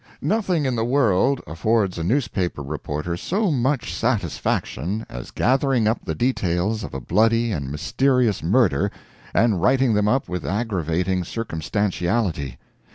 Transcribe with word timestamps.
Nothing 0.23 0.65
in 0.65 0.75
the 0.75 0.83
world 0.83 1.41
affords 1.45 1.99
a 1.99 2.03
newspaper 2.03 2.63
reporter 2.63 3.15
so 3.15 3.51
much 3.51 3.93
satisfaction 3.93 5.05
as 5.09 5.29
gathering 5.29 5.87
up 5.87 6.03
the 6.05 6.15
details 6.15 6.83
of 6.83 6.95
a 6.95 6.99
bloody 6.99 7.51
and 7.51 7.69
mysterious 7.71 8.41
murder 8.41 8.89
and 9.31 9.61
writing 9.61 9.93
them 9.93 10.07
up 10.07 10.27
with 10.27 10.43
aggravating 10.43 11.23
circumstantiality. 11.23 12.57